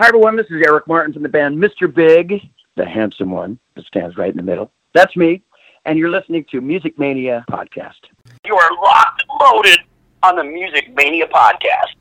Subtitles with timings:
[0.00, 0.36] Hi, everyone.
[0.36, 1.92] This is Eric Martin from the band Mr.
[1.92, 2.40] Big,
[2.76, 4.70] the handsome one that stands right in the middle.
[4.94, 5.42] That's me.
[5.86, 8.06] And you're listening to Music Mania Podcast.
[8.46, 9.80] You are locked and loaded
[10.22, 11.96] on the Music Mania Podcast.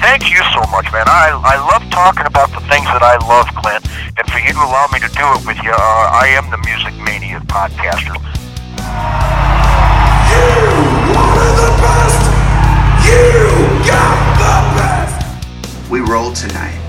[0.00, 1.08] Thank you so much, man.
[1.08, 3.84] I, I love talking about the things that I love, Clint.
[4.16, 6.58] And for you to allow me to do it with you, uh, I am the
[6.58, 8.14] Music Mania podcaster.
[10.30, 10.91] You
[15.92, 16.80] We roll tonight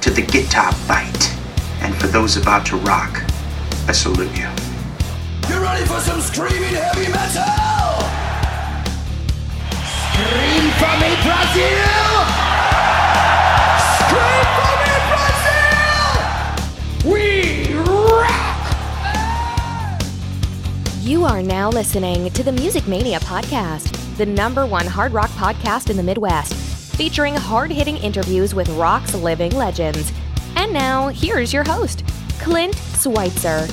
[0.00, 1.36] to the guitar bite.
[1.82, 3.22] And for those about to rock,
[3.86, 4.48] I salute you.
[5.50, 7.44] You ready for some screaming heavy metal?
[10.16, 12.09] Scream for me, Brazil!
[21.40, 25.96] Are now listening to the Music Mania Podcast, the number one hard rock podcast in
[25.96, 26.52] the Midwest,
[26.94, 30.12] featuring hard hitting interviews with rock's living legends.
[30.56, 32.04] And now, here's your host,
[32.40, 33.66] Clint Schweitzer.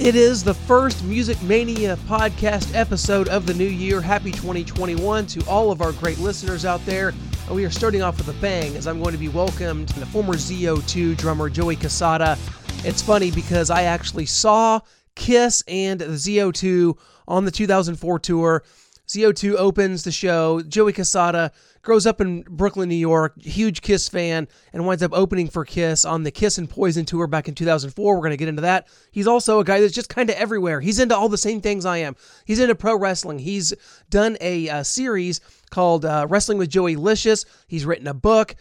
[0.00, 4.00] It is the first Music Mania podcast episode of the new year.
[4.00, 7.14] Happy 2021 to all of our great listeners out there.
[7.48, 10.34] We are starting off with a bang as I'm going to be welcomed the former
[10.34, 12.36] ZO2 drummer Joey Cassata.
[12.84, 14.80] It's funny because I actually saw
[15.14, 16.96] Kiss and the ZO2
[17.28, 18.62] on the 2004 tour.
[19.08, 20.62] ZO2 opens the show.
[20.62, 21.50] Joey Cassata
[21.82, 26.04] grows up in Brooklyn, New York, huge Kiss fan, and winds up opening for Kiss
[26.04, 28.14] on the Kiss and Poison tour back in 2004.
[28.14, 28.86] We're going to get into that.
[29.10, 30.80] He's also a guy that's just kind of everywhere.
[30.80, 32.16] He's into all the same things I am.
[32.46, 33.40] He's into pro wrestling.
[33.40, 33.74] He's
[34.08, 35.40] done a, uh series
[35.70, 37.44] called uh, Wrestling with Joeylicious.
[37.66, 38.54] He's written a book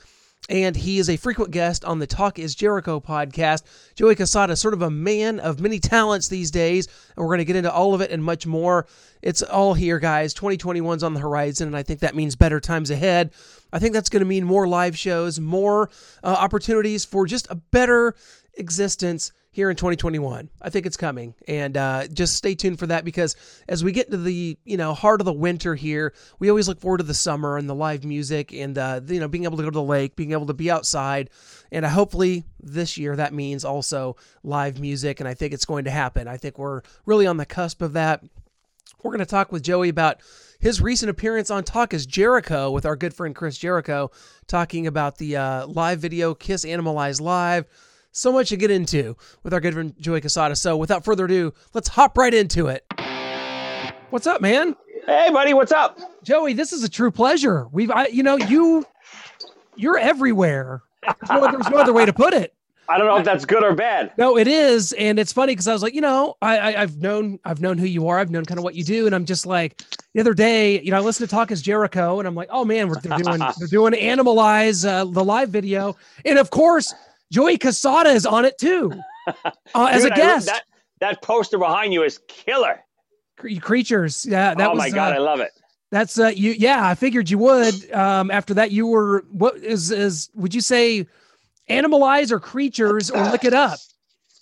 [0.52, 3.63] and he is a frequent guest on the Talk is Jericho podcast.
[3.95, 7.45] Joey Cassata, sort of a man of many talents these days, and we're going to
[7.45, 8.85] get into all of it and much more.
[9.22, 10.33] It's all here, guys.
[10.33, 13.31] 2021's on the horizon, and I think that means better times ahead.
[13.72, 15.89] I think that's going to mean more live shows, more
[16.22, 18.13] uh, opportunities for just a better
[18.55, 20.50] existence here in 2021.
[20.62, 23.35] I think it's coming, and uh, just stay tuned for that because
[23.67, 26.79] as we get into the you know heart of the winter here, we always look
[26.79, 29.63] forward to the summer and the live music and uh, you know being able to
[29.63, 31.29] go to the lake, being able to be outside,
[31.72, 35.83] and uh, hopefully this year that means also live music, and I think it's going
[35.85, 36.28] to happen.
[36.28, 38.23] I think we're really on the cusp of that.
[39.03, 40.22] We're going to talk with Joey about
[40.59, 44.12] his recent appearance on Talk is Jericho with our good friend Chris Jericho,
[44.45, 47.66] talking about the uh, live video Kiss Animalize Live.
[48.13, 50.57] So much to get into with our good friend Joey Cassata.
[50.57, 52.85] So without further ado, let's hop right into it.
[54.09, 54.75] What's up, man?
[55.05, 55.97] Hey, buddy, what's up?
[56.21, 57.67] Joey, this is a true pleasure.
[57.71, 58.85] We've, I, you know, you,
[59.77, 60.83] you're everywhere.
[61.03, 62.53] There's no, there's no other way to put it.
[62.89, 64.11] I don't know if that's good or bad.
[64.17, 66.97] No, it is, and it's funny because I was like, you know, I, I I've
[66.97, 68.19] known I've known who you are.
[68.19, 69.81] I've known kind of what you do, and I'm just like,
[70.13, 72.66] the other day, you know, I listened to Talk is Jericho, and I'm like, oh
[72.66, 75.95] man, we're they're doing they're doing Animalize uh, the live video,
[76.25, 76.94] and of course,
[77.31, 78.92] Joey Cassata is on it too,
[79.74, 80.46] uh, as Dude, a I- guest.
[80.47, 80.64] that,
[81.00, 82.81] that poster behind you is killer.
[83.38, 85.52] Cre- creatures, yeah, that oh was my God, uh, I love it.
[85.92, 87.92] That's uh you yeah, I figured you would.
[87.92, 91.08] Um after that you were what is is would you say
[91.69, 93.80] animalize or creatures or look it up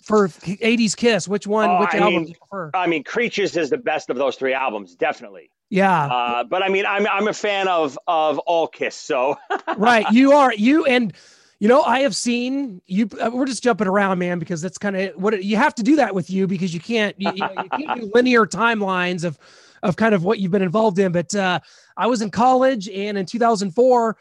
[0.04, 1.26] for 80s kiss?
[1.28, 2.70] Which one Oh, which I album mean- do you prefer?
[2.74, 5.50] I mean, Creatures is the best of those three albums, definitely.
[5.70, 6.06] Yeah.
[6.06, 9.36] Uh, but I mean, I'm I'm a fan of of all Kiss, so
[9.76, 10.04] right.
[10.12, 11.12] You are you and
[11.60, 13.08] you know, I have seen you.
[13.20, 15.82] uh, We're just jumping around, man, because that's kind of what it, you have to
[15.82, 19.22] do that with you because you can't you, you, know, you can't do linear timelines
[19.24, 19.38] of
[19.82, 21.12] of kind of what you've been involved in.
[21.12, 21.60] But uh,
[21.96, 24.16] I was in college, and in 2004,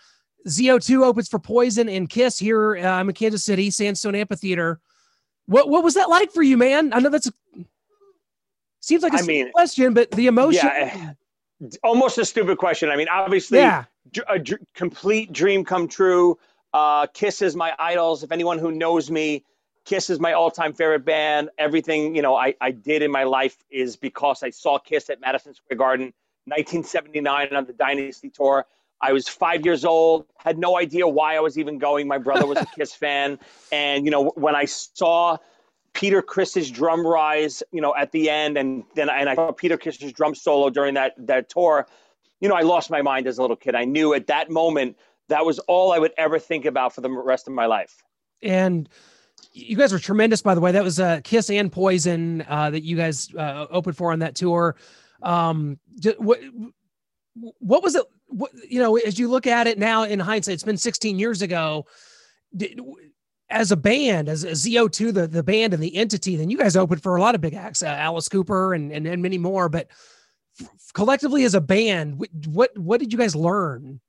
[0.48, 2.78] ZO2 opens for Poison and Kiss here.
[2.78, 4.80] Uh, I'm in Kansas City, Sandstone Amphitheater.
[5.48, 6.94] What what was that like for you, man?
[6.94, 7.34] I know that's a,
[8.82, 10.66] seems like a I mean, question, but the emotion.
[10.66, 11.14] yeah,
[11.84, 12.90] almost a stupid question.
[12.90, 13.86] I mean, obviously, Yeah.
[14.28, 14.40] a
[14.76, 16.38] complete dream come true.
[16.74, 18.24] Uh, Kiss is my idols.
[18.24, 19.44] If anyone who knows me,
[19.86, 21.50] Kiss is my all-time favorite band.
[21.58, 25.20] Everything you know I, I did in my life is because I saw Kiss at
[25.20, 26.14] Madison Square Garden,
[26.46, 28.66] 1979 on the Dynasty tour.
[29.02, 32.08] I was five years old, had no idea why I was even going.
[32.08, 33.40] My brother was a Kiss fan,
[33.72, 35.38] and you know when I saw
[35.94, 39.78] Peter Criss's drum rise, you know, at the end, and then and I saw Peter
[39.78, 41.88] Criss's drum solo during that that tour.
[42.40, 43.76] You know, I lost my mind as a little kid.
[43.76, 44.98] I knew at that moment
[45.30, 47.96] that was all I would ever think about for the rest of my life.
[48.42, 48.90] and
[49.54, 50.72] you guys were tremendous by the way.
[50.72, 54.36] That was uh kiss and poison uh that you guys uh opened for on that
[54.36, 54.76] tour.
[55.24, 55.80] Um
[56.18, 56.40] what
[57.60, 60.64] what was it what you know as you look at it now in hindsight it's
[60.64, 61.86] been 16 years ago.
[62.56, 62.80] Did,
[63.50, 66.76] as a band as a zo2 the the band and the entity then you guys
[66.76, 69.70] opened for a lot of big acts uh, alice cooper and, and and many more.
[69.70, 69.88] But
[70.94, 74.00] collectively as a band, what what did you guys learn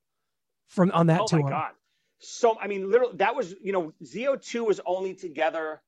[0.70, 1.40] from on that oh tour?
[1.40, 1.72] Oh my god!
[2.18, 5.82] So I mean, literally, that was you know, ZO2 was only together.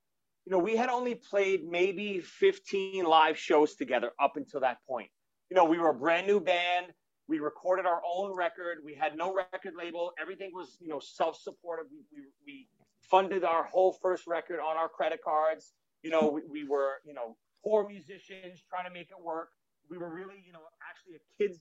[0.45, 5.09] You know, we had only played maybe 15 live shows together up until that point.
[5.49, 6.87] You know, we were a brand new band.
[7.29, 8.79] We recorded our own record.
[8.83, 10.11] We had no record label.
[10.21, 11.85] Everything was you know self-supportive.
[11.91, 12.67] We, we, we
[12.99, 15.73] funded our whole first record on our credit cards.
[16.03, 19.49] You know, we, we were you know poor musicians trying to make it work.
[19.89, 20.59] We were really you know
[20.89, 21.59] actually a kids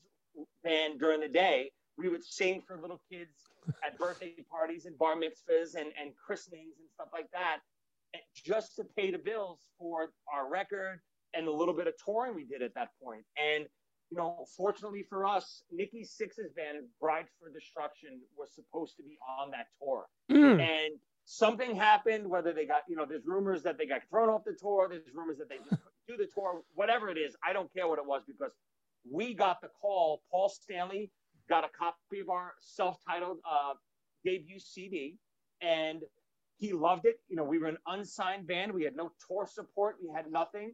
[0.65, 1.71] band during the day.
[1.99, 3.37] We would sing for little kids
[3.87, 7.59] at birthday parties and bar mitzvahs and, and christenings and stuff like that,
[8.35, 11.01] just to pay the bills for our record
[11.35, 13.25] and the little bit of touring we did at that point.
[13.37, 13.67] And
[14.11, 19.17] you know, fortunately for us, Nikki Sixx's band, Brides of Destruction, was supposed to be
[19.41, 20.05] on that tour.
[20.31, 20.61] Mm.
[20.61, 20.95] And
[21.25, 24.53] something happened, whether they got, you know, there's rumors that they got thrown off the
[24.53, 27.89] tour, there's rumors that they just do the tour, whatever it is, I don't care
[27.89, 28.53] what it was because
[29.11, 30.21] we got the call.
[30.31, 31.11] Paul Stanley
[31.49, 33.75] got a copy of our self-titled uh,
[34.25, 35.17] debut CD,
[35.61, 36.03] and
[36.59, 37.17] he loved it.
[37.29, 38.73] You know, we were an unsigned band.
[38.73, 39.97] We had no tour support.
[40.03, 40.73] We had nothing,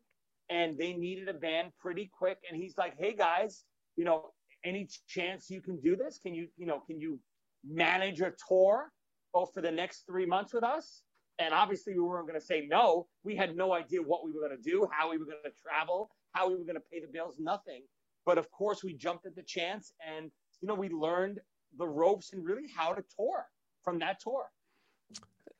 [0.50, 2.38] and they needed a band pretty quick.
[2.49, 3.65] And he's like, "Hey guys,
[3.97, 4.32] you know,
[4.65, 6.19] any chance you can do this?
[6.19, 7.19] Can you, you know, can you
[7.65, 8.93] manage a tour
[9.35, 11.03] oh, for the next three months with us?"
[11.38, 13.06] And obviously, we weren't going to say no.
[13.23, 15.53] We had no idea what we were going to do, how we were going to
[15.62, 17.82] travel, how we were going to pay the bills, nothing.
[18.26, 21.40] But of course, we jumped at the chance, and you know, we learned
[21.76, 23.46] the ropes and really how to tour
[23.82, 24.50] from that tour.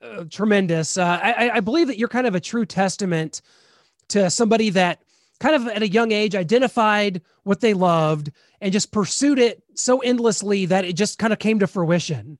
[0.01, 0.97] Uh, tremendous.
[0.97, 3.43] Uh, I, I believe that you're kind of a true testament
[4.09, 5.03] to somebody that
[5.41, 8.31] kind of at a young age identified what they loved
[8.61, 12.39] and just pursued it so endlessly that it just kind of came to fruition.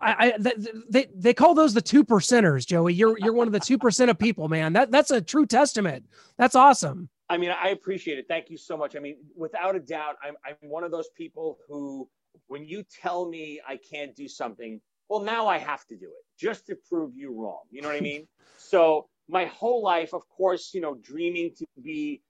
[0.00, 2.94] I, I they they call those the two percenters, Joey.
[2.94, 4.72] You're you're one of the two percent of people, man.
[4.72, 6.04] That that's a true testament.
[6.36, 7.08] That's awesome.
[7.30, 8.26] I mean, I appreciate it.
[8.28, 8.96] Thank you so much.
[8.96, 12.08] I mean, without a doubt, I'm, I'm one of those people who,
[12.46, 16.24] when you tell me I can't do something, well, now I have to do it
[16.38, 17.62] just to prove you wrong.
[17.70, 18.26] You know what I mean?
[18.56, 22.22] so, my whole life, of course, you know, dreaming to be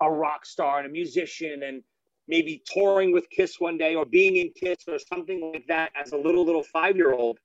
[0.00, 1.82] a rock star and a musician and
[2.28, 6.12] maybe touring with Kiss one day or being in Kiss or something like that as
[6.12, 7.38] a little, little five year old,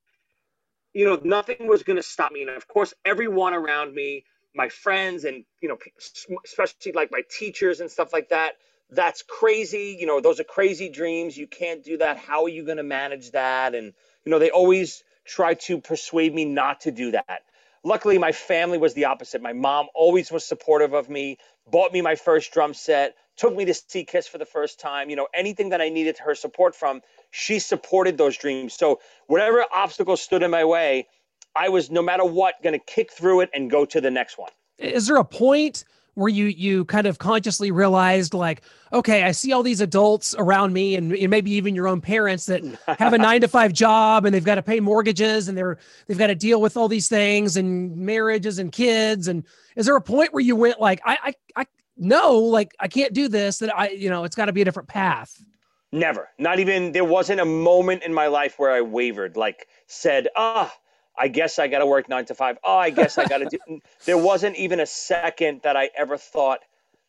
[0.94, 2.42] you know, nothing was going to stop me.
[2.42, 4.24] And of course, everyone around me,
[4.56, 5.78] my friends and you know
[6.46, 8.54] especially like my teachers and stuff like that
[8.92, 12.66] that's crazy you know those are crazy dreams you can't do that how are you
[12.66, 13.76] going to manage that?
[13.76, 13.94] And
[14.26, 17.42] you know they always try to persuade me not to do that.
[17.84, 21.38] Luckily my family was the opposite my mom always was supportive of me
[21.70, 25.10] bought me my first drum set took me to see kiss for the first time
[25.10, 27.02] you know anything that i needed her support from
[27.32, 28.74] she supported those dreams.
[28.74, 31.08] So whatever obstacles stood in my way
[31.56, 34.38] I was no matter what going to kick through it and go to the next
[34.38, 34.52] one.
[34.78, 35.84] Is there a point
[36.16, 38.62] where you you kind of consciously realized like,
[38.92, 42.46] okay, I see all these adults around me and, and maybe even your own parents
[42.48, 42.64] that
[43.00, 45.78] have a 9 to 5 job and they've got to pay mortgages and they're
[46.08, 49.46] they've got to deal with all these things and marriages and kids and
[49.76, 51.18] is there a point where you went like I
[51.56, 51.66] I I
[51.98, 54.66] no, like I can't do this that I you know, it's got to be a
[54.66, 55.42] different path.
[55.94, 56.30] Never.
[56.40, 60.74] Not even there wasn't a moment in my life where I wavered like said, "Ah,
[61.22, 62.58] I guess I got to work nine to five.
[62.64, 63.60] Oh, I guess I got to do.
[64.06, 66.62] there wasn't even a second that I ever thought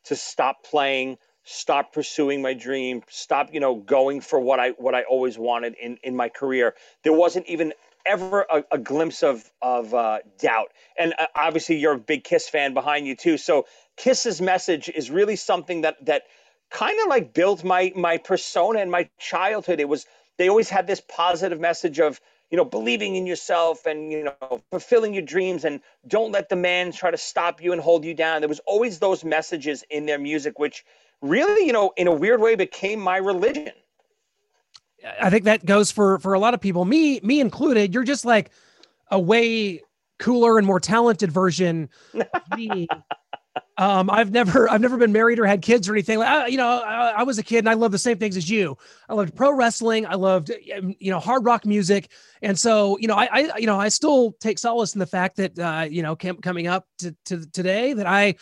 [0.05, 4.95] to stop playing, stop pursuing my dream, stop, you know, going for what I what
[4.95, 6.75] I always wanted in in my career.
[7.05, 7.73] There wasn't even
[8.05, 10.73] ever a, a glimpse of of uh, doubt.
[10.99, 13.39] And uh, obviously, you're a big Kiss fan behind you too.
[13.39, 13.65] So
[13.97, 16.25] Kiss's message is really something that that
[16.71, 19.81] kind of like built my my persona and my childhood.
[19.81, 20.05] It was
[20.37, 22.21] they always had this positive message of
[22.53, 26.55] you know, believing in yourself and, you know, fulfilling your dreams and don't let the
[26.55, 28.43] man try to stop you and hold you down.
[28.43, 30.85] There was always those messages in their music, which
[31.23, 33.73] really, you know, in a weird way became my religion.
[35.21, 37.93] I think that goes for for a lot of people, me me included.
[37.93, 38.51] You're just like
[39.11, 39.81] a way
[40.19, 42.87] cooler and more talented version of me.
[43.77, 46.19] Um, I've never, I've never been married or had kids or anything.
[46.19, 48.37] Like, I, you know, I, I, was a kid and I loved the same things
[48.37, 48.79] as you.
[49.09, 50.07] I loved pro wrestling.
[50.07, 52.11] I loved, um, you know, hard rock music.
[52.41, 55.37] And so, you know, I, I you know, I still take solace in the fact
[55.37, 58.37] that, uh, you know, coming up to, to today that I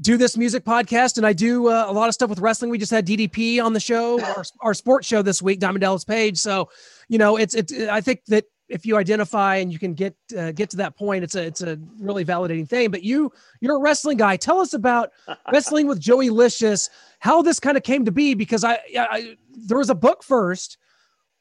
[0.00, 2.70] do this music podcast and I do uh, a lot of stuff with wrestling.
[2.70, 6.04] We just had DDP on the show, our, our sports show this week, Diamond Dallas
[6.04, 6.38] Page.
[6.38, 6.68] So,
[7.08, 10.50] you know, it's, it's, I think that if you identify and you can get uh,
[10.52, 12.90] get to that point, it's a it's a really validating thing.
[12.90, 14.36] But you you're a wrestling guy.
[14.36, 15.10] Tell us about
[15.52, 16.88] wrestling with Joeylicious.
[17.18, 20.78] How this kind of came to be because I, I there was a book first,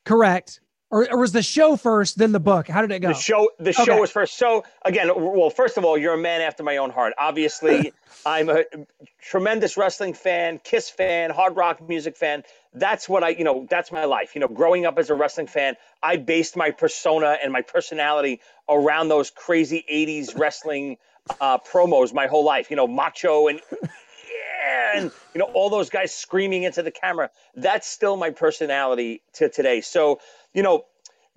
[0.06, 0.60] correct?
[0.92, 2.68] Or, or was the show first, then the book?
[2.68, 3.08] How did it go?
[3.08, 4.38] The show, the show was first.
[4.38, 7.14] So again, well, first of all, you're a man after my own heart.
[7.18, 7.94] Obviously,
[8.26, 8.66] I'm a
[9.22, 12.44] tremendous wrestling fan, Kiss fan, hard rock music fan.
[12.74, 14.36] That's what I, you know, that's my life.
[14.36, 18.42] You know, growing up as a wrestling fan, I based my persona and my personality
[18.70, 20.98] around those crazy '80s wrestling
[21.40, 22.70] uh, promos my whole life.
[22.70, 27.30] You know, macho and yeah, and you know all those guys screaming into the camera.
[27.56, 29.82] That's still my personality to today.
[29.82, 30.20] So,
[30.54, 30.86] you know,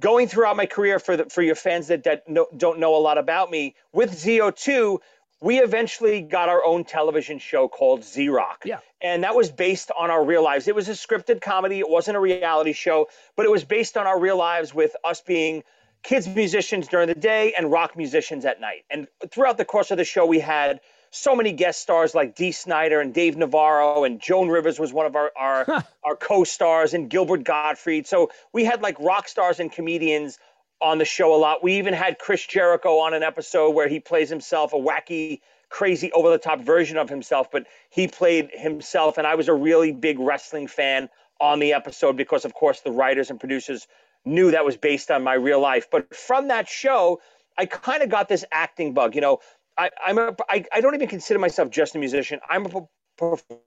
[0.01, 2.99] going throughout my career for the, for your fans that that know, don't know a
[2.99, 4.99] lot about me with ZO2,
[5.41, 8.63] we eventually got our own television show called Z Rock.
[8.65, 8.79] Yeah.
[9.01, 10.69] And that was based on our real lives.
[10.69, 11.79] It was a scripted comedy.
[11.79, 15.21] It wasn't a reality show, but it was based on our real lives with us
[15.21, 15.63] being
[16.03, 18.85] kids musicians during the day and rock musicians at night.
[18.91, 20.81] And throughout the course of the show, we had
[21.15, 25.07] so many guest stars like Dee Snider and Dave Navarro and Joan Rivers was one
[25.07, 28.07] of our our, our co-stars and Gilbert Gottfried.
[28.07, 30.39] So we had like rock stars and comedians
[30.81, 31.63] on the show a lot.
[31.63, 36.11] We even had Chris Jericho on an episode where he plays himself a wacky, crazy,
[36.13, 39.17] over the top version of himself, but he played himself.
[39.17, 41.09] And I was a really big wrestling fan
[41.41, 43.87] on the episode because, of course, the writers and producers
[44.25, 45.87] knew that was based on my real life.
[45.91, 47.21] But from that show,
[47.57, 49.15] I kind of got this acting bug.
[49.15, 49.39] You know,
[49.77, 52.41] I, I'm a, I, I don't even consider myself just a musician.
[52.49, 52.87] I'm a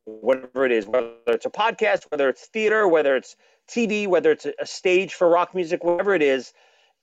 [0.06, 3.36] whatever it is, whether it's a podcast, whether it's theater, whether it's
[3.70, 6.54] TV, whether it's a, stage for rock music, whatever it is.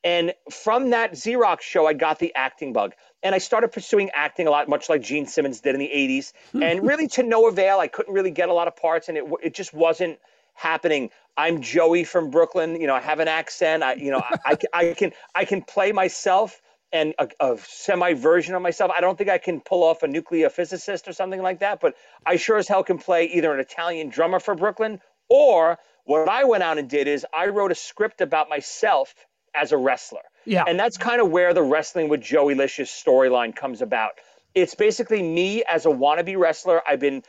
[0.02, 2.92] And from that Z Rock show, I got the acting bug.
[3.22, 6.32] And I started pursuing acting a lot, much like Gene Simmons did in the 80s.
[6.52, 6.62] Hmm.
[6.62, 7.80] and really to no avail.
[7.80, 10.18] I couldn't really get a lot of parts, and it, it just wasn't
[10.52, 11.10] happening.
[11.36, 12.78] I'm Joey from Brooklyn.
[12.78, 13.82] You know, I have an accent.
[13.82, 16.60] I, you know, I, I, can- I can I can play myself
[16.92, 18.90] and a, a semi version of myself.
[18.96, 21.94] I don't think I can pull off a nuclear physicist or something like that, but
[22.24, 26.44] I sure as hell can play either an Italian drummer for Brooklyn or what I
[26.44, 29.14] went out and did is I wrote a script about myself
[29.54, 30.20] as a wrestler.
[30.44, 30.64] Yeah.
[30.66, 34.12] And that's kind of where the wrestling with Joeylicious storyline comes about.
[34.54, 36.82] It's basically me as a wannabe wrestler.
[36.86, 37.22] I've been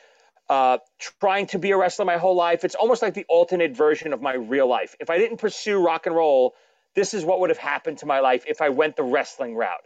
[0.50, 0.80] uh,
[1.20, 2.64] trying to be a wrestler my whole life.
[2.64, 4.96] It's almost like the alternate version of my real life.
[5.00, 6.54] If I didn't pursue rock and roll,
[6.96, 9.86] this is what would have happened to my life if I went the wrestling route.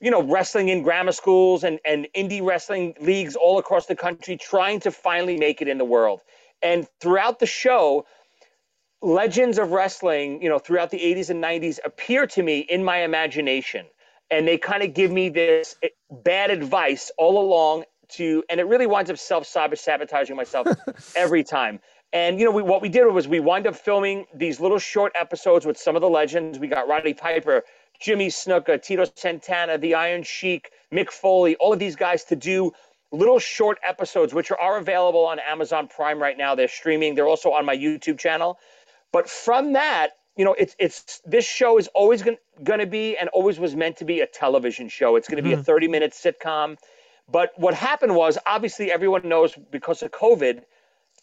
[0.00, 4.36] You know, wrestling in grammar schools and, and indie wrestling leagues all across the country,
[4.36, 6.20] trying to finally make it in the world.
[6.62, 8.06] And throughout the show,
[9.02, 12.98] legends of wrestling, you know, throughout the 80s and 90s appear to me in my
[12.98, 13.86] imagination.
[14.30, 15.76] And they kind of give me this
[16.10, 20.66] bad advice all along to, and it really winds up self sabotaging myself
[21.16, 21.80] every time.
[22.12, 25.12] And, you know, we, what we did was we wind up filming these little short
[25.14, 26.58] episodes with some of the legends.
[26.58, 27.64] We got Roddy Piper,
[28.00, 32.72] Jimmy Snuka, Tito Santana, The Iron Sheik, Mick Foley, all of these guys to do
[33.12, 36.54] little short episodes, which are, are available on Amazon Prime right now.
[36.54, 37.14] They're streaming.
[37.14, 38.58] They're also on my YouTube channel.
[39.12, 43.28] But from that, you know, it's it's this show is always going to be and
[43.30, 45.16] always was meant to be a television show.
[45.16, 45.62] It's going to be a mm-hmm.
[45.64, 46.76] 30 minute sitcom.
[47.28, 50.62] But what happened was, obviously, everyone knows because of COVID,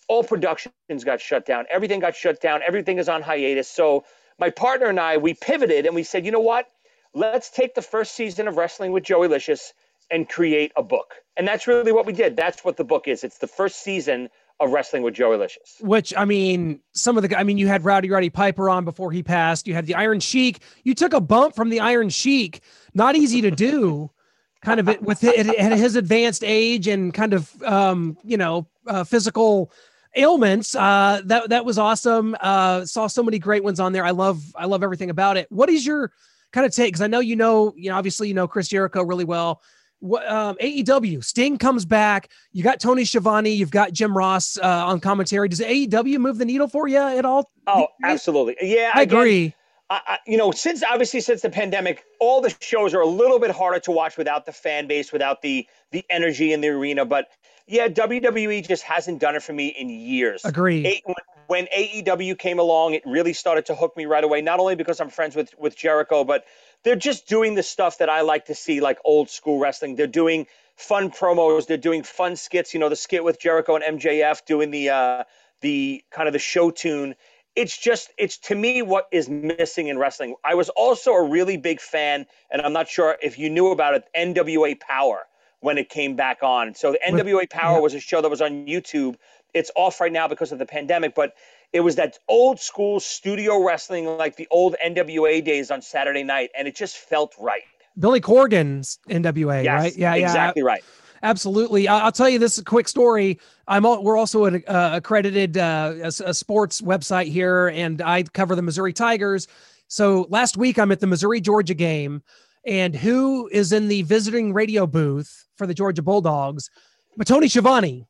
[0.08, 1.66] all productions got shut down.
[1.70, 2.62] Everything got shut down.
[2.66, 3.68] Everything is on hiatus.
[3.68, 4.06] So
[4.40, 6.68] my partner and I, we pivoted and we said, you know what?
[7.14, 9.74] Let's take the first season of Wrestling with Joeylicious
[10.10, 11.14] and create a book.
[11.38, 12.36] And that's really what we did.
[12.36, 13.24] That's what the book is.
[13.24, 14.30] It's the first season
[14.60, 15.82] of Wrestling with Joeylicious.
[15.82, 19.12] Which I mean, some of the I mean, you had Rowdy Roddy Piper on before
[19.12, 19.68] he passed.
[19.68, 20.62] You had the Iron Sheik.
[20.84, 22.62] You took a bump from the Iron Sheik.
[22.94, 24.12] Not easy to do,
[24.62, 29.04] kind of with it at his advanced age and kind of um, you know uh,
[29.04, 29.72] physical
[30.16, 30.76] ailments.
[30.76, 32.36] Uh, that that was awesome.
[32.40, 34.06] Uh, saw so many great ones on there.
[34.06, 35.52] I love I love everything about it.
[35.52, 36.12] What is your
[36.52, 36.88] kind of take?
[36.88, 39.62] Because I know you know you know obviously you know Chris Jericho really well.
[40.00, 42.30] What um, AEW Sting comes back.
[42.52, 43.52] You got Tony Schiavone.
[43.52, 45.48] You've got Jim Ross uh, on commentary.
[45.48, 47.50] Does AEW move the needle for you at all?
[47.68, 48.58] Oh, absolutely.
[48.62, 49.56] Yeah, I again, agree.
[49.90, 53.40] I, I, you know, since obviously since the pandemic, all the shows are a little
[53.40, 57.06] bit harder to watch without the fan base, without the the energy in the arena.
[57.06, 57.30] But
[57.68, 60.44] yeah, WWE just hasn't done it for me in years.
[60.46, 61.02] Agree.
[61.06, 61.16] When-
[61.48, 64.42] when AEW came along, it really started to hook me right away.
[64.42, 66.46] Not only because I'm friends with with Jericho, but
[66.84, 69.96] they're just doing the stuff that I like to see, like old school wrestling.
[69.96, 71.68] They're doing fun promos.
[71.68, 72.74] They're doing fun skits.
[72.74, 75.24] You know, the skit with Jericho and MJF doing the uh,
[75.62, 77.16] the kind of the show tune.
[77.56, 80.36] It's just it's to me what is missing in wrestling.
[80.44, 83.96] I was also a really big fan, and I'm not sure if you knew about
[83.96, 84.06] it.
[84.16, 85.28] NWA Power
[85.64, 86.76] when it came back on.
[86.76, 87.82] So the NWA Power yeah.
[87.82, 89.16] was a show that was on YouTube.
[89.54, 91.36] It's off right now because of the pandemic, but
[91.72, 96.50] it was that old school studio wrestling like the old NWA days on Saturday night,
[96.58, 97.62] and it just felt right.
[97.98, 99.98] Billy Corgan's NWA, Yes, right?
[99.98, 100.84] Yeah, exactly yeah, right.
[101.22, 101.88] absolutely.
[101.88, 103.40] I'll tell you this quick story.
[103.66, 108.24] I'm all, we're also an uh, accredited uh, a, a sports website here, and I
[108.24, 109.48] cover the Missouri Tigers.
[109.88, 112.22] So last week I'm at the Missouri Georgia game,
[112.66, 116.70] and who is in the visiting radio booth for the Georgia Bulldogs?
[117.18, 118.08] But Tony Schiavone.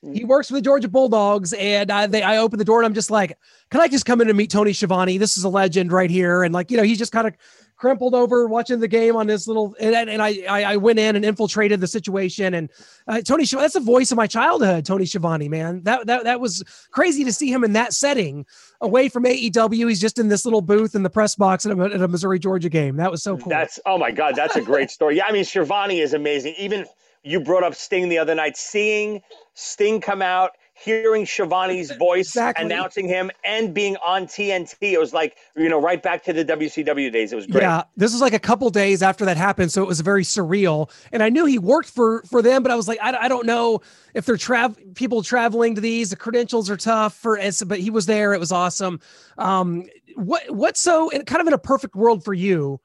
[0.00, 0.28] He mm.
[0.28, 3.10] works for the Georgia Bulldogs, and I, they, I open the door and I'm just
[3.10, 3.36] like,
[3.70, 5.18] "Can I just come in and meet Tony Schiavone?
[5.18, 7.34] This is a legend right here." And like, you know, he's just kind of
[7.78, 11.24] crumpled over watching the game on this little, and, and I, I, went in and
[11.24, 12.54] infiltrated the situation.
[12.54, 12.68] And
[13.06, 15.82] uh, Tony, that's the voice of my childhood, Tony Schiavone, man.
[15.84, 18.44] That that that was crazy to see him in that setting,
[18.80, 19.88] away from AEW.
[19.88, 22.38] He's just in this little booth in the press box at a, at a Missouri
[22.38, 22.96] Georgia game.
[22.96, 23.48] That was so cool.
[23.48, 25.16] That's oh my god, that's a great story.
[25.16, 26.54] Yeah, I mean Schiavone is amazing.
[26.58, 26.84] Even
[27.22, 28.56] you brought up Sting the other night.
[28.56, 29.22] Seeing
[29.54, 32.64] Sting come out, hearing Schiavone's voice, Exactly.
[32.64, 36.44] announcing him, and being on TNT, it was like you know right back to the
[36.44, 37.32] WCW days.
[37.32, 37.62] It was great.
[37.62, 40.90] Yeah, this was like a couple days after that happened, so it was very surreal.
[41.12, 43.46] And I knew he worked for for them, but I was like, I, I don't
[43.46, 43.80] know
[44.14, 46.10] if they're trav people traveling to these.
[46.10, 48.34] The credentials are tough for, but he was there.
[48.34, 49.00] It was awesome.
[49.36, 49.84] Um,
[50.16, 52.80] what what's so in, kind of in a perfect world for you?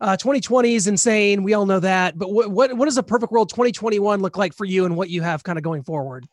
[0.00, 1.42] Uh, 2020 is insane.
[1.42, 2.16] We all know that.
[2.16, 5.10] But what what what does a perfect world 2021 look like for you, and what
[5.10, 6.26] you have kind of going forward?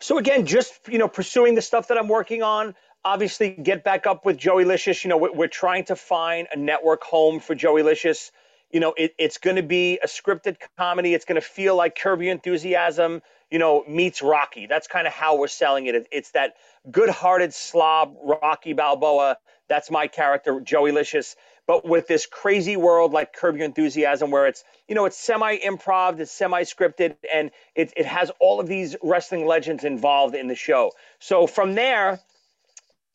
[0.00, 2.74] So again, just you know, pursuing the stuff that I'm working on.
[3.04, 5.04] Obviously, get back up with Joeylicious.
[5.04, 8.30] You know, we're, trying to find a network home for Joeylicious.
[8.72, 11.14] You know, it, it's going to be a scripted comedy.
[11.14, 13.22] It's going to feel like Curb Enthusiasm.
[13.50, 14.66] You know, meets Rocky.
[14.66, 15.86] That's kind of how we're selling.
[15.86, 16.54] It- It's that
[16.90, 19.38] good-hearted slob, Rocky Balboa.
[19.68, 21.36] That's my character, Joeylicious.
[21.68, 26.18] But with this crazy world like Curb Your Enthusiasm, where it's you know it's semi-improv,
[26.18, 30.92] it's semi-scripted, and it it has all of these wrestling legends involved in the show.
[31.20, 32.20] So from there,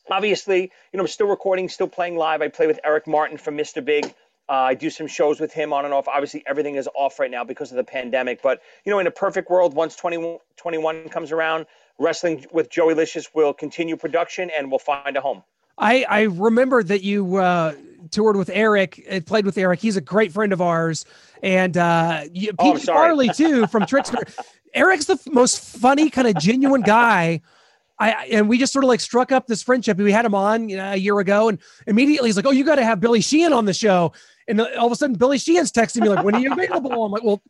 [0.10, 2.43] obviously, you know, I'm still recording, still playing live.
[2.43, 3.83] I play with Eric Martin from Mr.
[3.83, 4.05] Big.
[4.48, 6.07] Uh, I do some shows with him on and off.
[6.07, 8.43] Obviously, everything is off right now because of the pandemic.
[8.43, 11.65] But, you know, in a perfect world, once 2021 comes around,
[11.98, 15.43] Wrestling with Joeylicious will continue production and we'll find a home.
[15.77, 17.73] I I remember that you uh,
[18.11, 19.79] toured with Eric, uh, played with Eric.
[19.79, 21.05] He's a great friend of ours,
[21.41, 22.83] and uh, you, Oh, Pete.
[22.83, 24.23] Farley too from Trixter.
[24.73, 27.41] Eric's the most funny, kind of genuine guy.
[27.99, 29.97] I I- and we just sort of like struck up this friendship.
[29.97, 32.63] We had him on you know, a year ago, and immediately he's like, "Oh, you
[32.63, 34.13] got to have Billy Sheehan on the show."
[34.47, 37.05] And uh, all of a sudden, Billy Sheehan's texting me like, "When are you available?"
[37.05, 37.41] I'm like, "Well."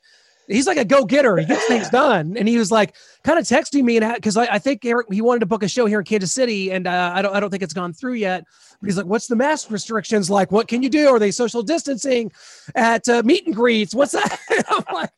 [0.48, 1.38] He's like a go-getter.
[1.38, 4.46] He gets things done, and he was like kind of texting me, and because I,
[4.56, 7.12] I think Eric he wanted to book a show here in Kansas City, and uh,
[7.16, 8.44] I don't I don't think it's gone through yet.
[8.82, 10.52] But he's like, "What's the mask restrictions like?
[10.52, 11.08] What can you do?
[11.08, 12.32] Are they social distancing
[12.76, 13.96] at uh, meet and greets?
[13.96, 15.10] What's that?" I'm like,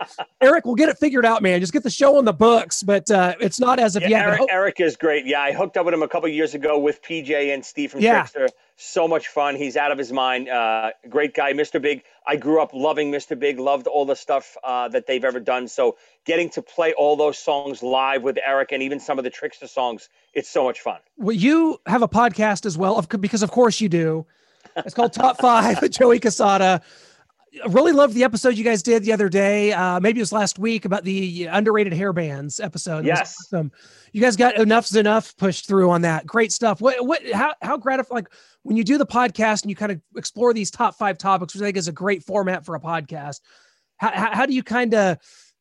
[0.42, 1.60] Eric, we'll get it figured out, man.
[1.60, 4.28] Just get the show on the books, but uh, it's not as of Yeah, yet.
[4.28, 5.26] Eric, Eric is great.
[5.26, 8.02] Yeah, I hooked up with him a couple years ago with PJ and Steve from
[8.02, 8.22] Yeah.
[8.24, 8.50] Trixter.
[8.78, 9.56] So much fun.
[9.56, 10.50] He's out of his mind.
[10.50, 11.82] Uh, great guy, Mr.
[11.82, 12.04] Big.
[12.28, 13.40] I grew up loving Mr.
[13.40, 13.58] Big.
[13.58, 15.70] Loved all the stuff uh, that they've ever done.
[15.70, 19.30] So getting to play all those songs live with Eric and even some of the
[19.30, 21.00] Trixter songs, it's so much fun.
[21.18, 24.26] well, you have a podcast as well, because of course you do.
[24.76, 26.82] It's called Top Five with Joey Cassata.
[27.64, 29.72] I really loved the episode you guys did the other day.
[29.72, 33.06] Uh, maybe it was last week about the underrated hair bands episode.
[33.06, 33.36] Yes.
[33.48, 33.72] awesome.
[34.12, 36.26] You guys got Enuff Z'Nuff pushed through on that.
[36.26, 36.82] Great stuff.
[36.82, 40.02] What what how how gratifying like when you do the podcast and you kind of
[40.16, 43.42] explore these top five topics, which I think is a great format for a podcast.
[43.98, 45.18] How how, how do you kind of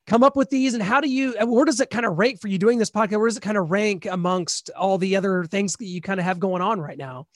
[0.07, 2.49] come up with these and how do you where does it kind of rank for
[2.49, 3.19] you doing this podcast?
[3.19, 6.27] Where does it kind of rank amongst all the other things that you kind of
[6.27, 7.27] have going on right now?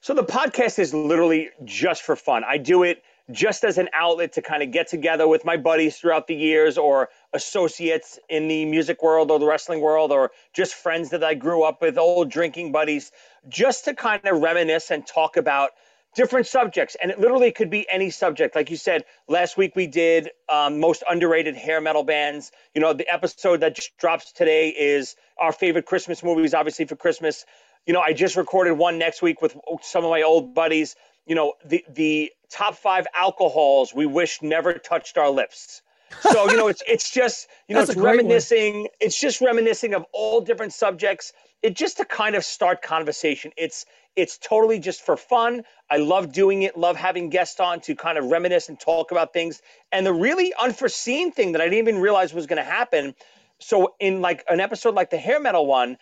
[0.00, 2.44] So the podcast is literally just for fun.
[2.44, 5.98] I do it just as an outlet to kind of get together with my buddies
[5.98, 10.74] throughout the years or associates in the music world or the wrestling world or just
[10.74, 13.10] friends that I grew up with, old drinking buddies,
[13.48, 15.70] just to kind of reminisce and talk about
[16.14, 16.96] different subjects.
[17.00, 18.54] And it literally could be any subject.
[18.54, 22.52] Like you said, last week we did um, most underrated hair metal bands.
[22.74, 26.96] You know, the episode that just drops today is our favorite Christmas movies, obviously for
[26.96, 27.44] Christmas
[27.86, 30.96] you know, I just recorded one next week with some of my old buddies.
[31.26, 35.82] You know, the the top five alcohols we wish never touched our lips.
[36.20, 38.16] So you know, it's it's just you know, That's it's great one.
[38.18, 38.88] reminiscing.
[39.00, 41.32] It's just reminiscing of all different subjects.
[41.62, 43.52] It just to kind of start conversation.
[43.56, 45.64] It's it's totally just for fun.
[45.90, 46.76] I love doing it.
[46.76, 49.60] Love having guests on to kind of reminisce and talk about things.
[49.92, 53.14] And the really unforeseen thing that I didn't even realize was going to happen.
[53.58, 55.98] So in like an episode like the hair metal one,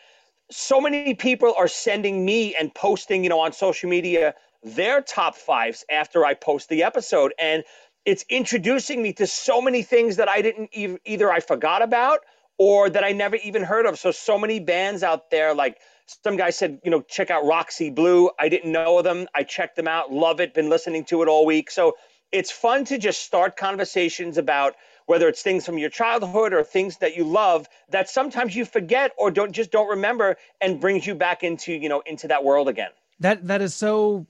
[0.51, 4.35] so many people are sending me and posting, you know, on social media
[4.65, 7.35] their top fives after I post the episode.
[7.39, 7.63] And
[8.05, 12.21] it's introducing me to so many things that I didn't either I forgot about
[12.59, 13.99] or that I never even heard of.
[13.99, 15.79] So, so many bands out there, like
[16.23, 18.31] some guy said, you know, check out Roxy Blue.
[18.39, 19.27] I didn't know of them.
[19.35, 21.71] I checked them out, love it, been listening to it all week.
[21.71, 21.97] So,
[22.33, 24.75] it's fun to just start conversations about
[25.07, 29.13] whether it's things from your childhood or things that you love that sometimes you forget
[29.19, 32.69] or don't just don't remember and brings you back into you know into that world
[32.69, 34.27] again That that is so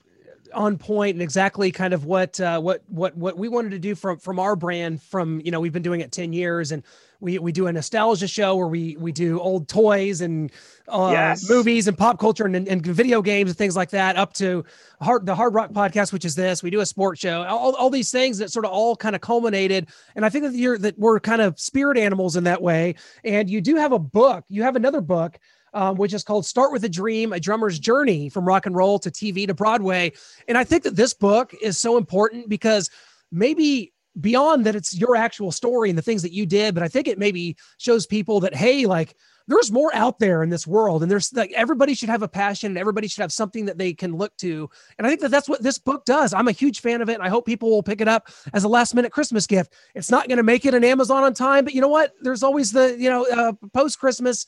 [0.53, 3.95] on point and exactly kind of what uh, what what what we wanted to do
[3.95, 5.01] from from our brand.
[5.01, 6.83] From you know, we've been doing it ten years, and
[7.19, 10.51] we we do a nostalgia show where we we do old toys and
[10.87, 11.49] uh, Yes.
[11.49, 14.15] movies and pop culture and, and video games and things like that.
[14.17, 14.65] Up to
[15.01, 16.61] hard the Hard Rock podcast, which is this.
[16.61, 17.43] We do a sports show.
[17.43, 20.53] All, all these things that sort of all kind of culminated, and I think that
[20.53, 22.95] you're that we're kind of spirit animals in that way.
[23.23, 24.45] And you do have a book.
[24.49, 25.39] You have another book
[25.75, 28.97] um, which is called Start with a Dream, a drummer's journey from rock and roll
[28.99, 30.13] to TV to Broadway.
[30.47, 32.89] And I think that this book is so important because
[33.31, 36.87] maybe beyond that it's your actual story and the things that you did, but I
[36.87, 39.15] think it maybe shows people that, hey, like,
[39.47, 42.71] there's more out there in this world and there's like everybody should have a passion
[42.71, 44.67] and everybody should have something that they can look to.
[44.97, 46.33] And i think that that's what this book does.
[46.33, 48.63] I'm a huge fan of it and i hope people will pick it up as
[48.63, 49.73] a last minute christmas gift.
[49.93, 52.13] It's not going to make it an amazon on time but you know what?
[52.21, 54.45] There's always the you know uh, post christmas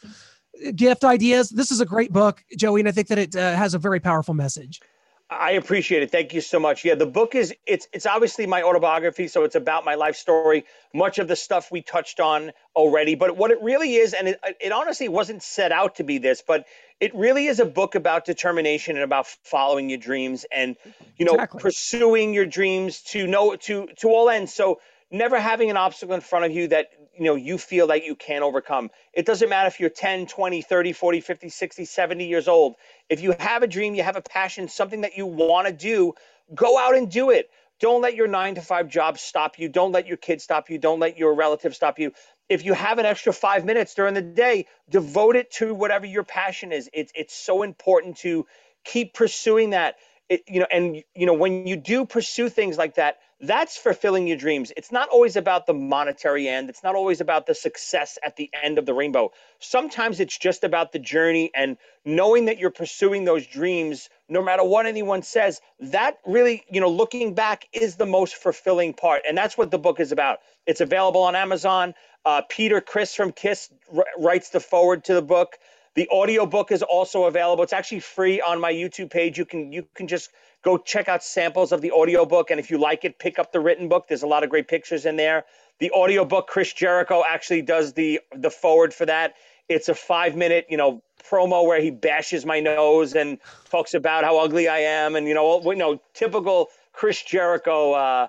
[0.76, 3.74] gift ideas this is a great book joey and i think that it uh, has
[3.74, 4.82] a very powerful message
[5.30, 6.12] I appreciate it.
[6.12, 6.86] Thank you so much.
[6.86, 10.64] Yeah, the book is it's it's obviously my autobiography, so it's about my life story.
[10.94, 14.40] Much of the stuff we touched on already, but what it really is, and it,
[14.62, 16.66] it honestly wasn't set out to be this, but
[17.02, 20.78] it really is a book about determination and about following your dreams and
[21.18, 21.60] you know Exactly.
[21.60, 24.54] pursuing your dreams to know to to all ends.
[24.54, 24.80] So
[25.12, 28.16] never having an obstacle in front of you that you know you feel that you
[28.16, 28.90] can't overcome.
[29.14, 32.76] It doesn't matter if you're 10, 20, 30, 40, 50, 60, 70 years old.
[33.10, 36.14] If you have a dream, you have a passion, something that you want to do,
[36.54, 37.50] go out and do it.
[37.80, 39.70] Don't let your 9 to 5 job stop you.
[39.70, 40.80] Don't let your kids stop you.
[40.80, 42.12] Don't let your relatives stop you.
[42.50, 46.24] If you have an extra 5 minutes during the day, devote it to whatever your
[46.24, 46.90] passion is.
[46.94, 48.48] It's it's so important to
[48.84, 49.96] keep pursuing that.
[50.30, 54.28] It, you know, and you know when you do pursue things like that, that's fulfilling
[54.28, 54.72] your dreams.
[54.76, 56.70] It's not always about the monetary end.
[56.70, 59.32] It's not always about the success at the end of the rainbow.
[59.60, 64.64] Sometimes it's just about the journey and knowing that you're pursuing those dreams no matter
[64.64, 65.62] what anyone says.
[65.80, 69.22] That really, you know, looking back is the most fulfilling part.
[69.28, 70.40] And that's what the book is about.
[70.66, 71.94] It's available on Amazon.
[72.26, 75.58] Uh, Peter Criss from Kiss r- writes the forward to the book.
[75.94, 77.64] The audiobook is also available.
[77.64, 79.38] It's actually free on my YouTube page.
[79.38, 80.30] You can you can just
[80.68, 83.60] go check out samples of the audiobook and if you like it, pick up the
[83.60, 84.06] written book.
[84.10, 85.46] There's a lot of great pictures in there.
[85.80, 89.36] The audiobook Chris Jericho actually does the the forward for that.
[89.70, 93.38] It's a 5-minute, you know, promo where he bashes my nose and
[93.70, 98.28] talks about how ugly I am and you know, you know, typical Chris Jericho uh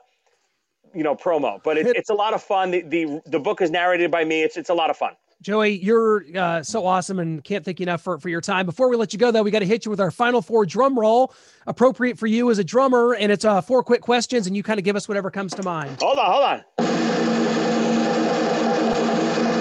[0.95, 3.71] you know promo but it, it's a lot of fun the, the the book is
[3.71, 7.45] narrated by me it's it's a lot of fun Joey, you're uh, so awesome and
[7.45, 8.67] can't thank you enough for, for your time.
[8.67, 10.67] Before we let you go, though, we got to hit you with our final four
[10.67, 11.33] drum roll,
[11.67, 13.15] appropriate for you as a drummer.
[13.15, 15.63] And it's uh, four quick questions, and you kind of give us whatever comes to
[15.63, 15.97] mind.
[16.01, 16.65] hold on hold on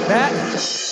[0.07, 0.86] That,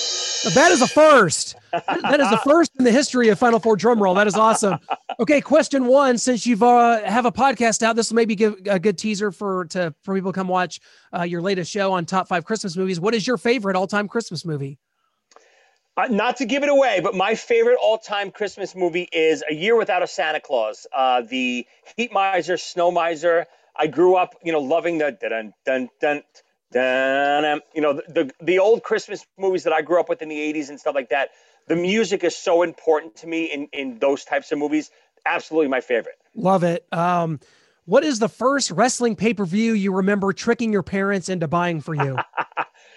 [0.53, 1.55] that is a first.
[1.71, 4.13] That is the first in the history of Final Four drum roll.
[4.15, 4.79] That is awesome.
[5.19, 6.17] Okay, question one.
[6.17, 9.65] Since you've uh, have a podcast out, this will maybe give a good teaser for
[9.65, 10.79] to for people to come watch
[11.15, 12.99] uh, your latest show on top five Christmas movies.
[12.99, 14.77] What is your favorite all time Christmas movie?
[15.97, 19.77] Uh, not to give it away, but my favorite all-time Christmas movie is A Year
[19.77, 20.85] Without a Santa Claus.
[20.93, 23.45] Uh, the Heat Miser, Snow Miser.
[23.73, 26.23] I grew up, you know, loving the dun dun dun
[26.75, 27.61] dun.
[27.73, 30.37] you know, the, the the old Christmas movies that I grew up with in the
[30.53, 31.29] '80s and stuff like that.
[31.67, 34.91] The music is so important to me in in those types of movies.
[35.25, 36.15] Absolutely my favorite.
[36.35, 36.85] Love it.
[36.91, 37.39] Um,
[37.85, 41.81] what is the first wrestling pay per view you remember tricking your parents into buying
[41.81, 42.17] for you?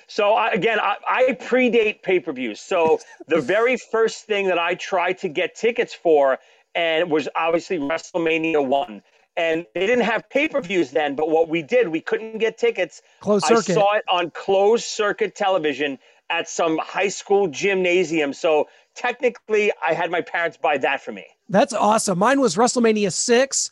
[0.09, 2.61] So I, again, I, I predate pay-per-views.
[2.61, 6.39] So the very first thing that I tried to get tickets for,
[6.75, 9.03] and was obviously WrestleMania one.
[9.39, 13.03] And they didn't have pay-per-views then, but what we did, we couldn't get tickets.
[13.21, 18.33] Closed I saw it on closed circuit television at some high school gymnasium.
[18.33, 21.25] So technically, I had my parents buy that for me.
[21.49, 22.19] That's awesome.
[22.19, 23.71] Mine was WrestleMania six.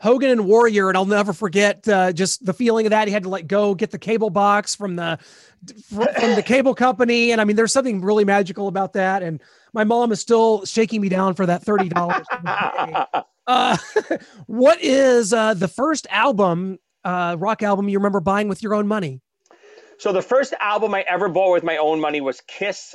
[0.00, 3.06] Hogan and Warrior, and I'll never forget uh, just the feeling of that.
[3.06, 5.18] He had to like go get the cable box from the
[5.90, 9.22] from, from the cable company, and I mean, there's something really magical about that.
[9.22, 9.42] And
[9.74, 12.26] my mom is still shaking me down for that thirty dollars.
[13.46, 13.76] uh,
[14.46, 18.86] what is uh, the first album, uh, rock album you remember buying with your own
[18.86, 19.20] money?
[19.98, 22.94] So the first album I ever bought with my own money was Kiss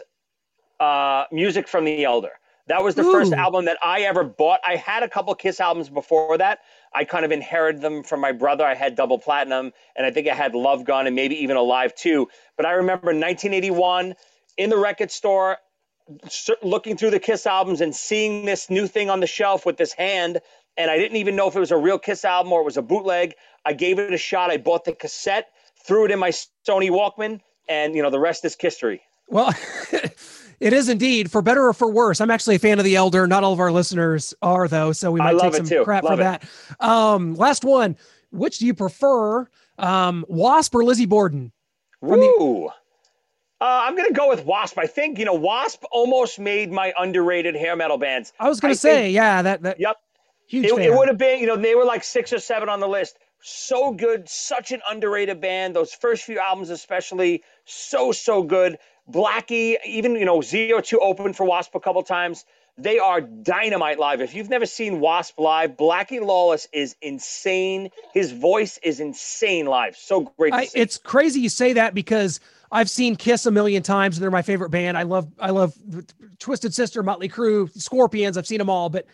[0.79, 2.31] uh, Music from the Elder.
[2.67, 4.60] That was the first album that I ever bought.
[4.65, 6.62] I had a couple Kiss albums before that.
[6.95, 8.65] I kind of inherited them from my brother.
[8.65, 11.93] I had Double Platinum, and I think I had Love Gun and maybe even Alive
[11.93, 12.27] too.
[12.58, 14.15] But I remember 1981
[14.58, 15.58] in the record store,
[16.63, 19.93] looking through the Kiss albums and seeing this new thing on the shelf with this
[19.93, 20.39] hand.
[20.77, 22.77] And I didn't even know if it was a real Kiss album or it was
[22.77, 23.33] a bootleg.
[23.65, 24.51] I gave it a shot.
[24.51, 25.49] I bought the cassette,
[25.85, 29.01] threw it in my Sony Walkman, and you know the rest is history.
[29.27, 29.53] Well,
[30.61, 32.21] It is indeed, for better or for worse.
[32.21, 33.27] I'm actually a fan of the Elder.
[33.27, 35.83] Not all of our listeners are, though, so we might take some too.
[35.83, 36.23] crap Love for it.
[36.23, 36.45] that.
[36.79, 37.97] Um, last one.
[38.31, 41.51] Which do you prefer, um, Wasp or Lizzie Borden?
[41.99, 42.69] From the- Woo.
[43.61, 44.77] Uh, I'm gonna go with Wasp.
[44.77, 48.33] I think you know Wasp almost made my underrated hair metal bands.
[48.39, 49.95] I was going I to say, think- yeah, that that Yep.
[50.47, 52.79] huge It, it would have been, you know, they were like six or seven on
[52.81, 53.17] the list.
[53.41, 55.75] So good, such an underrated band.
[55.75, 58.77] Those first few albums, especially, so so good.
[59.09, 62.43] Blackie, even you know, ZO2 opened for Wasp a couple times.
[62.77, 64.19] They are dynamite live.
[64.19, 67.89] If you've never seen Wasp live, Blackie Lawless is insane.
[68.13, 69.95] His voice is insane live.
[69.95, 70.53] So great.
[70.53, 74.17] I, it's crazy you say that because I've seen Kiss a million times.
[74.17, 74.97] and They're my favorite band.
[74.97, 75.73] I love I love
[76.39, 78.38] Twisted Sister, Motley Crue, Scorpions.
[78.38, 78.89] I've seen them all.
[78.89, 79.05] But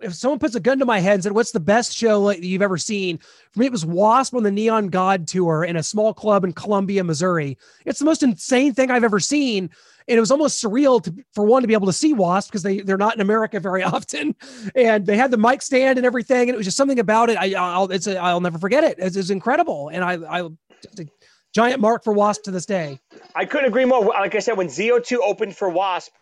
[0.00, 2.40] if someone puts a gun to my head and said, "What's the best show like,
[2.40, 3.18] you've ever seen?"
[3.50, 6.52] For me, it was Wasp on the Neon God tour in a small club in
[6.52, 7.58] Columbia, Missouri.
[7.84, 9.70] It's the most insane thing I've ever seen.
[10.08, 12.62] And it was almost surreal to, for one to be able to see Wasp because
[12.62, 14.34] they they're not in America very often,
[14.74, 17.36] and they had the mic stand and everything, and it was just something about it.
[17.38, 18.96] I I'll it's a, I'll never forget it.
[18.98, 20.48] It's, it's incredible, and I I
[20.82, 21.06] just a
[21.54, 23.00] giant mark for Wasp to this day.
[23.34, 24.04] I couldn't agree more.
[24.06, 26.12] Like I said, when ZO2 opened for Wasp,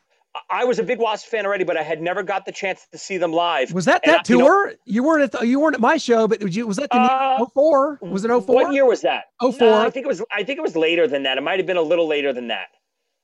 [0.51, 2.99] I- was a big Wasp fan already, but I had never got the chance to
[2.99, 3.73] see them live.
[3.73, 4.73] Was that And that I- you know, tour?
[4.85, 6.97] You, weren't at the, you weren't at my show, but was, you, was that the
[6.99, 7.99] Uh, 04?
[8.03, 8.43] Was it 04?
[8.55, 9.25] What year was that?
[9.41, 9.53] 04.
[9.61, 10.23] No, I think it was.
[10.33, 11.39] I think it was later than that.
[11.39, 12.69] It might have been a little later than that.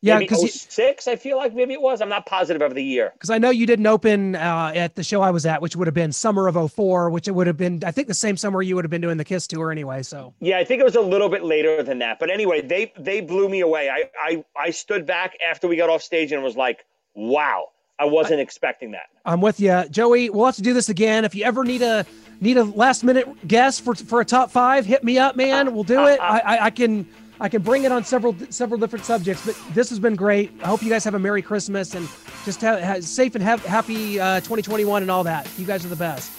[0.04, 2.00] Yeah, because 06, I feel like maybe it was.
[2.00, 3.12] I'm not positive of the year.
[3.14, 5.86] because I know you didn't open uh, at the show I was at, which would
[5.86, 8.62] have been summer of 04, which it would have been I think the same summer
[8.62, 10.02] you would have been doing the Kiss tour anyway.
[10.02, 12.18] So Yeah, I think it was a little bit later than that.
[12.18, 13.88] But anyway, they they blew me away.
[13.88, 16.84] I I, I stood back after we got off stage and was like,
[17.14, 19.06] wow, I wasn't expecting that.
[19.24, 20.30] I'm with you, Joey.
[20.30, 21.24] We'll have to do this again.
[21.24, 22.04] If you ever need a
[22.40, 25.72] need a last minute guess for for a top five, hit me up, man.
[25.72, 26.18] We'll do it.
[26.20, 27.06] I, I, I can
[27.40, 29.44] I can bring it on several several different subjects.
[29.44, 30.52] But this has been great.
[30.62, 32.08] I hope you guys have a Merry Christmas and
[32.44, 35.48] just have, have safe and have happy uh, 2021 and all that.
[35.58, 36.30] You guys are the best.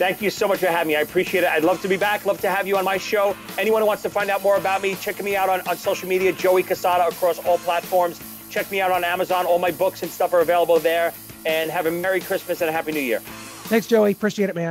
[0.00, 0.96] Thank you so much for having me.
[0.96, 1.50] I appreciate it.
[1.50, 2.24] I'd love to be back.
[2.24, 3.36] Love to have you on my show.
[3.58, 6.08] Anyone who wants to find out more about me, check me out on, on social
[6.08, 8.18] media, Joey Cassata across all platforms.
[8.48, 9.44] Check me out on Amazon.
[9.44, 11.12] All my books and stuff are available there.
[11.44, 13.20] And have a Merry Christmas and a Happy New Year.
[13.70, 14.12] Thanks, Joey.
[14.12, 14.68] Appreciate it, man.